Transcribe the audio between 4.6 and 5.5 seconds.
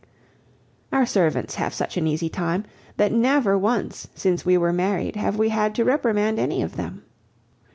married have we